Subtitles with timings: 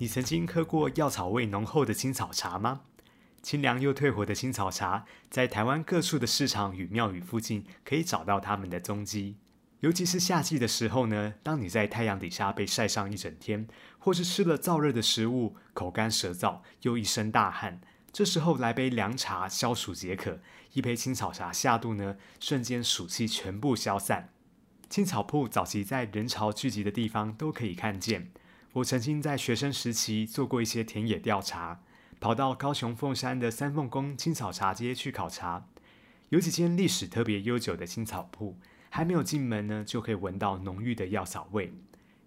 [0.00, 2.82] 你曾经喝过药草味浓厚的青草茶吗？
[3.42, 9.38] 清凉又退火的青草茶，在台湾各处的市场与庙宇附近可以找到它们的踪迹。
[9.80, 13.66] 尤其是夏季的时候呢，当你在太阳底下被晒上一整天，
[13.98, 17.80] 或是吃了燥热的食物，口干舌燥又一身大汗，
[18.12, 20.38] 这时候来杯凉茶消暑解渴，
[20.74, 24.32] 一杯青草茶下肚呢，瞬间暑气全部消散。
[24.88, 28.30] 青草铺早期在人潮聚集的地方都可以看见。
[28.74, 31.80] 我曾经在学生时期做过一些田野调查，
[32.20, 35.66] 跑到高雄凤山的三凤宫青草茶街去考察，
[36.28, 38.58] 有几间历史特别悠久的青草铺，
[38.90, 41.72] 还没有进门呢，就可以闻到浓郁的药草味。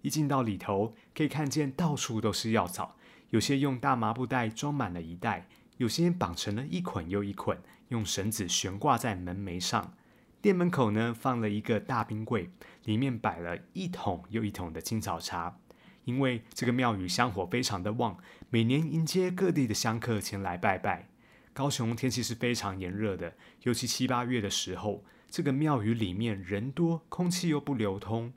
[0.02, 2.96] 一进到里头，可以看见到处都是药草，
[3.30, 9.94] 有些用大麻布袋装满了一袋，有些绑成了一捆又一捆，用绳子悬挂在门楣上。
[10.42, 12.50] 店门口呢，放了一个大冰柜，
[12.86, 15.60] 里面摆了一桶又一桶的青草茶。
[16.06, 18.18] 因为这个庙宇香火非常的旺，
[18.50, 21.08] 每年迎接各地的香客前来拜拜。
[21.54, 28.32] 高雄天气是非常炎热的，尤其七八月的时候，这个庙宇里面人多，空气又不流通，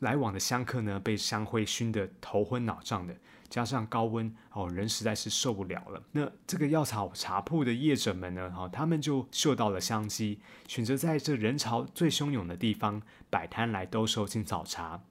[0.00, 3.16] 来往的香客呢被香灰熏得头昏脑胀的，
[3.48, 6.02] 加上高温哦，人实在是受不了了。
[6.12, 15.02] 那这个药草茶铺的业者们呢，哈，他们就嗅到了商机，选择在这人潮最汹涌的地方摆摊来兜售青草茶。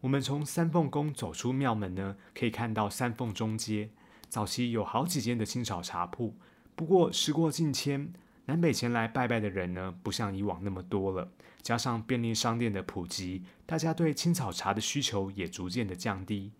[0.00, 3.90] 我们从三凤宫走出庙门呢，可以看到三凤中街。
[4.28, 6.36] 早期有好几间的青草茶铺，
[6.76, 8.12] 不过时过境迁，
[8.44, 11.32] 南北前来拜拜的人呢，不像以往那么多了。
[11.62, 16.52] 加上便利商店的普及，大家对青草茶的需求也逐渐的降低。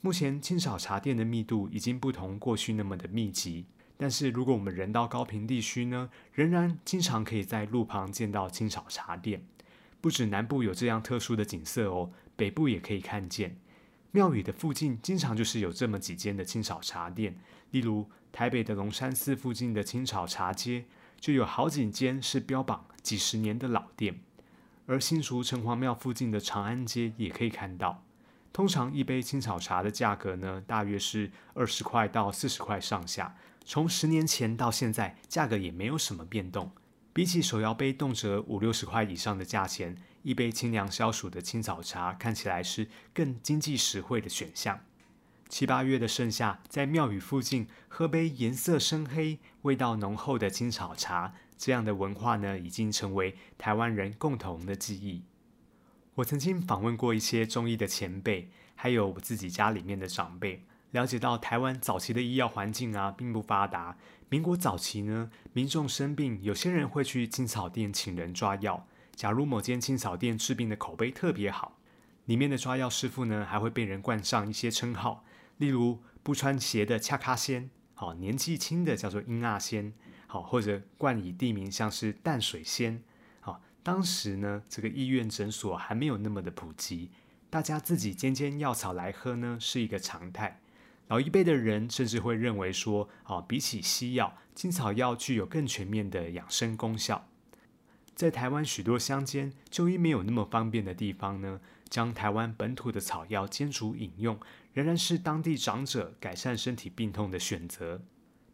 [0.00, 9.44] 目前青草茶店的密度已经不同过去那么的密集，但是如果我们人到高平地区呢，仍然经常可以在路旁见到青草茶店。
[10.00, 12.10] 不止南部有这样特殊的景色哦。
[12.40, 13.54] 北部也可以看见，
[14.12, 17.36] 庙宇的附近经常就是有这么几间的青草茶店，
[17.70, 20.86] 例如台北的龙山寺附近的青草茶街，
[21.18, 24.20] 就有好几间是标榜几十年的老店。
[24.86, 28.02] 而新竹城隍庙附近的长安街也可以看到，
[28.54, 33.36] 通常一杯青草茶的价格呢，大约是二十块到四十块上下，
[33.66, 36.72] 从十年前到现在，价格也没有什么变动。
[37.12, 44.80] 比起手摇杯动辄五六十块以上的价钱，一杯清凉消暑的青草茶看起来是更经济实惠的选项。
[45.48, 55.24] 七八月的盛夏，在庙宇附近喝杯颜色深黑、味道浓厚的青草茶，这样的文化呢，已经成为台湾人共同的记忆。
[56.14, 60.64] 我曾经访问过一些中医的前辈，还有我自己家里面的长辈。
[60.92, 63.96] 了解到台湾早期的医药环境啊，并不发达。
[64.28, 68.86] 民国早期呢，民众生病，有些人会去青草店请人抓药。
[69.20, 71.76] 假如某间青草店治病的口碑特别好，
[72.24, 75.26] 里面的抓药师傅呢，还会被人冠上一些称号，
[75.58, 79.92] 例如不穿鞋的恰卡仙，好年纪轻的叫做英阿仙，
[80.26, 83.02] 好或者冠以地名像是淡水仙。
[83.40, 87.10] 好，当时呢，这个医院诊所还没有那么的普及，
[87.50, 90.62] 大家自己煎煎药草来喝呢，是一个常态。
[91.08, 97.26] 老一辈的人甚至会认为说，啊，比起西药，青草药具有更全面的养生功效。
[98.14, 104.38] 在台湾许多乡间就医没有那么方便的地方呢，将台湾本土的草药煎煮饮用，
[104.72, 108.02] 仍然是当地长者改善身体病痛的选择。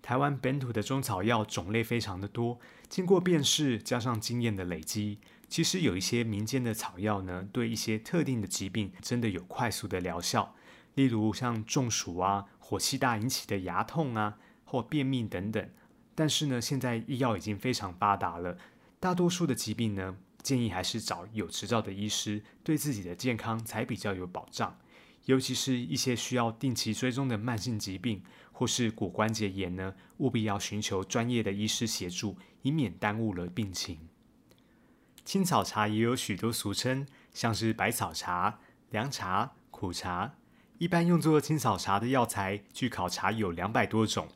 [0.00, 5.18] 台湾本土的中草药种类非常的多，经过辨识加上经验的累积，
[5.48, 10.54] 其实有一些民间的草药呢，对一些特定的疾病真的有快速的疗效。
[10.94, 15.68] 例如像中暑啊、火气大引起的牙痛啊，或便秘等等。
[16.14, 18.56] 但是呢，现在医药已经非常发达了，
[19.06, 24.76] 大多数的疾病呢，建议还是找有执照的医师，对自己的健康才比较有保障。
[25.26, 28.20] 尤其是一些需要定期追踪的慢性疾病，
[28.50, 34.08] 或是骨关节炎呢，务必要寻求专业的医师协助，以免耽误了病情。
[35.24, 38.58] 青草茶也有许多俗称，像是百草茶、
[38.90, 40.34] 凉茶、苦茶。
[40.78, 44.26] 一般用作青草茶的药材，据考察有两百多种，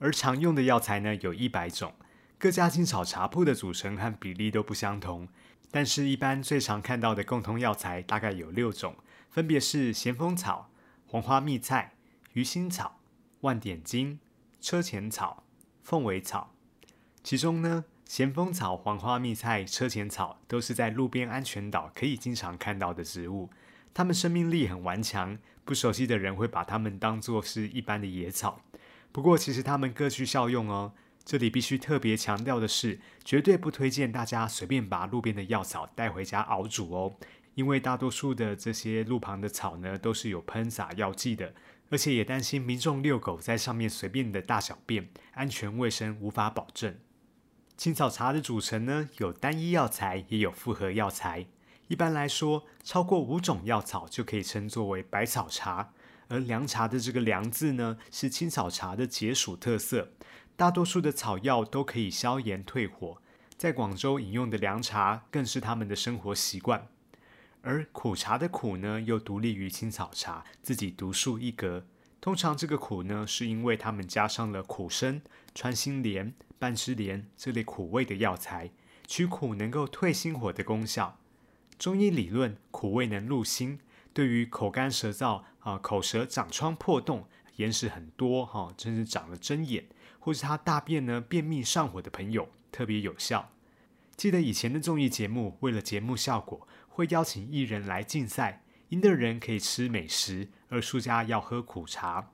[0.00, 1.94] 而常用的药材呢有一百种。
[2.38, 5.26] 各家青草茶铺的组成和比例都不相同，
[5.70, 8.94] 但是，一般最常看到的共同药材大概有六种，
[9.30, 10.70] 分别是咸丰草、
[11.06, 11.94] 黄花蜜菜、
[12.34, 13.00] 鱼腥草、
[13.40, 14.20] 万点金、
[14.60, 15.44] 车前草、
[15.82, 16.52] 凤尾草。
[17.22, 23.48] 其中呢，咸丰草、黄花蜜菜、车前草都是在路边安全岛可以经常看到的植物，
[23.94, 25.38] 它们生命力很顽强。
[25.64, 28.60] 不熟悉的人会把它们当作是一般的野草，
[29.10, 30.92] 不过其实它们各具效用哦。
[31.26, 37.16] 这里必须特别强调的是，绝对不推荐大家随便把路边的药草带回家熬煮哦，
[37.56, 41.52] 因为大多数的这些路旁的草呢，都是有喷洒药剂的，
[41.90, 46.96] 而且也担心民众遛狗在上面随便的大小便，安全卫生无法保证。
[47.76, 51.46] 青草茶的组成呢，有单一药材，也有复合药材。
[51.88, 55.92] 一般来说，超过五种药草就可以称作为百草茶。
[56.28, 60.10] 而凉茶的这个“凉”字呢，是青草茶的解暑特色。
[60.56, 63.20] 大多数的草药都可以消炎退火，
[63.58, 66.88] 在广州饮用的凉茶更是他们的生活习惯。
[67.60, 71.84] 而苦茶的“苦”呢，又独立于青草茶，自己独树一格。
[72.22, 75.20] 通常这个“苦”呢，是因为他们加上了苦参、
[75.54, 78.70] 穿心莲、半枝莲这类苦味的药材，
[79.06, 81.18] 取苦能够退心火的功效。
[81.78, 83.78] 中医理论，苦味能入心，
[84.14, 89.86] 对于口干舌燥啊、口舌长疮破洞、眼屎很多哈，甚至长了针眼，
[90.18, 93.50] 或是他大便呢便秘上火的朋友，特别有效。
[94.16, 102.30] 记得以前的综艺节目，为了节目效果，会邀请艺人来竞赛，赢的人可以吃美食，而输家要喝苦茶。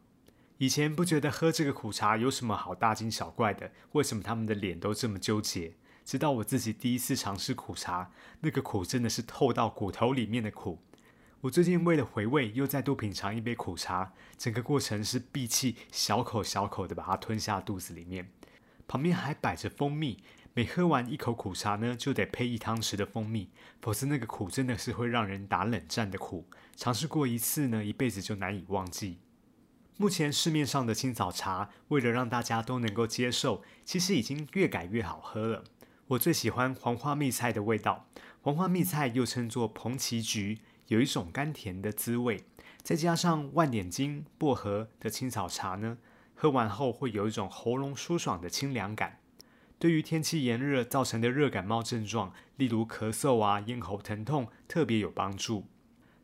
[0.59, 5.75] 以前不觉得喝这个苦茶有什么好大惊小怪的，为什么他们的脸都这么纠结？
[6.05, 10.79] 直到我自己第一次尝试苦茶，那个苦真的是透到骨头里面的苦。
[11.43, 18.31] 我最近为了回味，又再度品尝一杯苦茶，整个过程是闭气，小口小口的把它吞下肚子里面。
[18.87, 20.23] 旁边还摆着蜂蜜，
[20.55, 23.51] 每喝完一口苦茶呢，就得配一汤匙的蜂蜜，
[23.81, 26.47] 否则那个苦真的是会让人打冷战的苦。
[26.77, 29.19] 尝试过一次呢，一辈子就难以忘记。
[29.97, 35.65] 目前市面上的青草茶，为了让大家都能够接受，其实已经越改越好喝了。
[36.07, 38.07] 我最喜欢黄花蜜菜的味道，
[38.43, 42.45] 黄花蜜菜又称作蓬奇菊，有一种甘甜的滋味。
[42.83, 45.99] 再加上万点金、薄荷的青草茶呢，
[46.35, 49.21] 喝完后会有一种喉咙舒爽的清凉感。
[49.79, 55.67] 对于天气炎热造成的热感冒症状，例如咳嗽啊、咽喉疼痛，特别有帮助。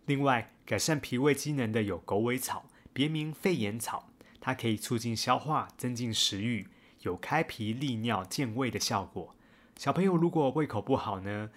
[0.06, 6.68] 另外，改善脾胃机能的有狗尾草，别名肺炎草，它可以促进消化、增进食欲，
[7.02, 9.34] 有开脾利尿、健胃的效果。
[9.76, 11.50] 小朋友如果胃口不好呢，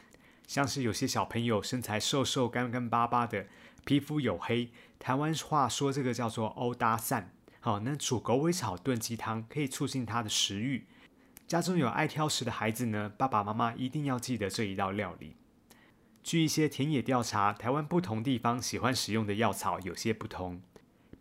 [0.52, 3.48] 像是有些小朋友身材瘦瘦、干干巴巴的，
[3.86, 4.70] 皮肤黝黑，
[5.00, 7.34] 台湾话说这个叫做欧搭散。
[7.62, 10.88] 好，那煮狗尾草炖鸡汤可以促进他的食欲。
[11.48, 15.38] 家中有爱挑食的孩子呢，爸爸妈妈一定要记得这一道料理。
[16.22, 20.62] 据一些田野调查，台湾不同地方喜欢使用的药草有些不同。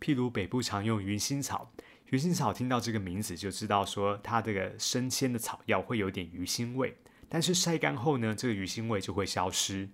[0.01, 1.71] 譬如北部常用云心草。
[2.07, 6.97] 鱼腥草听到这个名字就知道说它这个生鲜的草药会有点鱼腥味，
[7.33, 9.87] 但是晒干后呢，这个鱼腥味就会消失。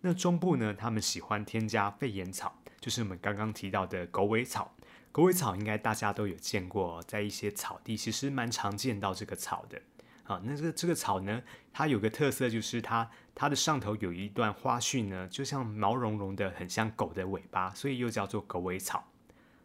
[0.00, 4.74] 那中部呢，他们喜欢添加肺炎草，就是我们刚刚提到的狗尾草。
[5.12, 9.80] 狗尾草应该大家都有见过，在一些草地其实蛮常见到这个草的。
[10.24, 11.40] 啊，那这个这个草呢，
[11.72, 19.04] 它有个特色就是它它的上头有一段花絮呢，就像毛茸茸的，很像狗的尾巴，所以又叫做狗尾草。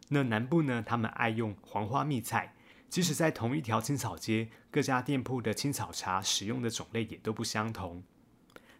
[0.08, 0.80] 那南部呢？
[0.86, 2.54] 他们爱用黄花蜜菜，
[2.88, 8.02] 即使在同一条青草街，各家店铺的青草茶使用的种类也都不相同。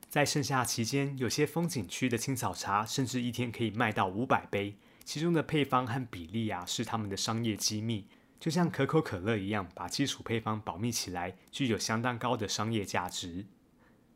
[0.08, 8.06] 在盛夏期间，有些风景区的青草茶甚至一天可以卖到五百杯，其中的配方和比例啊是他们的商业机密，
[8.38, 13.46] 就像可口可乐一样，把基础配方保密起来，具有相当高的商业价值。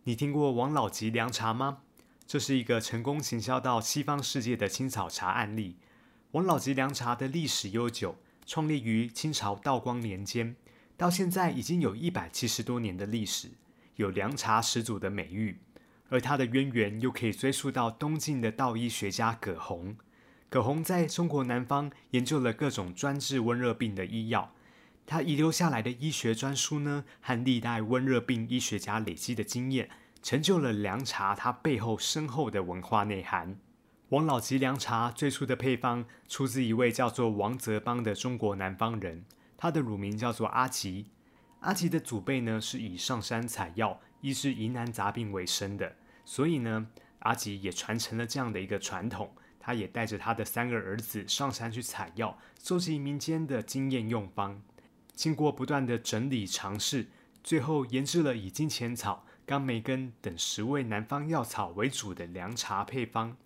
[0.04, 1.82] 你听过王老吉凉茶吗？
[2.26, 5.76] 这是一个成功行销到西方世界的青草茶案例。
[6.30, 8.16] 王老吉凉茶的历史悠久，
[8.50, 10.56] 创立于清朝道光年间，
[10.96, 13.52] 到现在已经有一百七十多年的历史，
[13.94, 15.60] 有凉茶始祖的美誉。
[16.08, 19.96] 而它的渊源又可以追溯到东晋的道医学家葛洪。
[20.48, 24.52] 葛洪在中国南方研究了各种专治温热病的医药，
[25.06, 29.88] 他遗留下来的医学专书呢，和历代温热病医学家累积的经验，
[30.24, 33.60] 成就了凉茶它背后深厚的文化内涵。
[34.10, 39.24] 王老吉凉茶最初的配方出自一位叫做王泽邦的中国南方人，
[39.56, 41.06] 他的乳名叫做阿吉。
[41.60, 46.88] 阿吉的祖辈呢是以上山采药医治疑难杂病为生的，所以呢，
[47.20, 49.30] 阿吉也传承了这样的一个传统。
[49.60, 54.60] 他也带着他的三个儿子上山去采药，收集民间的经验用方。
[55.14, 57.06] 经过不断的整理尝试，
[57.44, 63.36] 最后研制了以金钱草、冈梅根等十味南方药草为主的凉茶配方。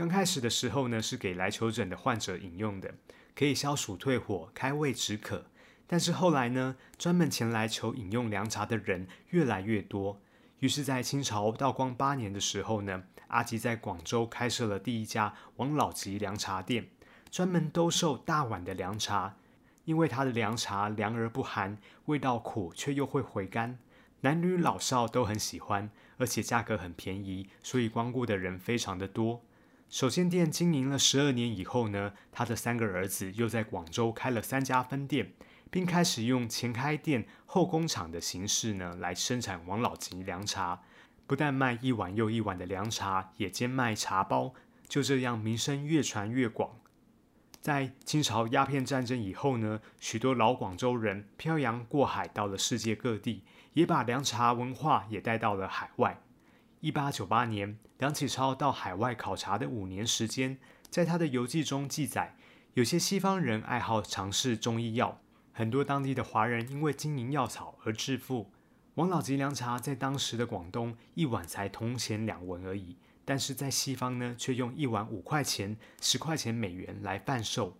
[0.00, 2.94] 刚开始的时候呢，是给来求诊的患者饮用的，
[3.36, 5.44] 可以消暑退火、开胃止渴。
[5.86, 10.18] 但是后来呢，专门前来求饮用凉茶的人越来越多，
[10.60, 16.88] 于是，在清朝道光八年的时候呢，阿吉在广州开设了第一家王老吉凉茶店，
[17.30, 19.36] 专门兜售大碗的凉茶。
[19.84, 21.76] 因为他的凉茶凉而不寒，
[22.06, 23.78] 味道苦却又会回甘，
[24.22, 29.42] 男女老少都很喜欢，而且价格很便宜，所以光顾的人非常的多。
[29.90, 35.32] 首先店经营了十二年以后呢，他的三个儿子又在广州开了三家分店，
[35.68, 40.80] 并开始用前开店后工厂的形式呢来生产王老吉凉茶。
[41.26, 44.54] 不但卖一碗又一碗的凉茶，也兼卖茶包。
[44.88, 46.70] 就这样名声越传越广。
[47.60, 53.42] 在清朝鸦片战争以后呢，许多老广州人漂洋过海到了世界各地，
[53.72, 56.20] 也把凉茶文化也带到了海外。
[56.80, 60.58] 一八九八年，梁启超到海外考察的五年时间，
[60.88, 62.34] 在他的游记中记载，
[62.72, 65.20] 有些西方人爱好尝试中医药，
[65.52, 68.50] 很多当地的华人因为经营药草而致富。
[68.94, 72.96] 王老吉凉茶在当时的广东一碗才铜钱两文而已，
[73.26, 77.76] 但是在西方呢，却用一碗五块钱、十块钱美元来贩售。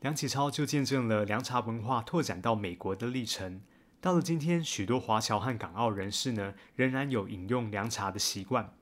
[0.00, 3.60] 梁启超就见证了凉茶文化拓展到美国的历程。
[4.02, 8.72] 到了今天，许多华侨和港澳人士呢，仍然有饮用凉茶的习惯。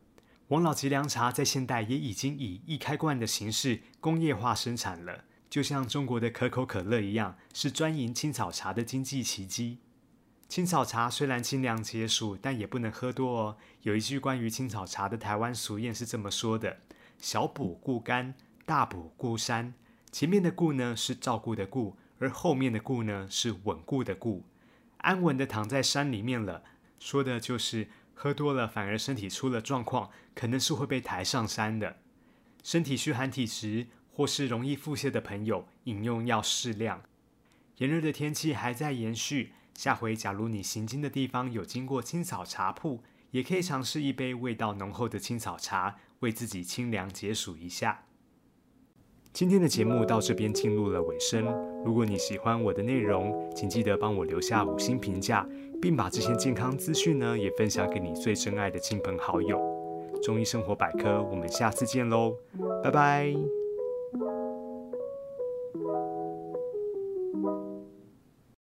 [0.46, 9.78] 王老吉凉茶在现代也已经以易开罐的形式工业化生产了，就像中国的可口可乐一样，是专营青草茶的经济奇迹。
[10.48, 13.56] 青草茶虽然清凉解暑，但也不能喝多哦。
[13.82, 16.76] 有一句关于青草茶的台湾俗谚是这么说的
[17.18, 18.32] ：“小补固肝，
[18.64, 19.74] 大补固山。”
[20.12, 24.44] 前面的“固”呢是照顾的“顾”，而后面的“固”呢是稳固的“固”。
[24.98, 26.64] 安稳的躺在山里面了，
[26.98, 31.98] 说的就是喝多了反而身体出了状况，可能是会被抬上山的。
[32.62, 37.02] 身体虚寒体质或是容易腹泻的朋友，饮用要适量。
[37.76, 48.07] 炎热的天气还在延续，下回假如你行经的地方有经过青草茶铺，也可以尝试一杯味道浓厚的青草茶，为自己清凉解暑一下。
[49.38, 51.46] 今天的节目到这边进入了尾声。
[51.84, 55.48] 如果你喜欢我的内容，请记得帮我留下五星评价，
[55.80, 59.56] 并把这些健康资讯呢也分享给你最珍爱的亲朋好友。
[60.24, 62.34] 中医生活百科，我们下次见喽，
[62.82, 63.32] 拜拜。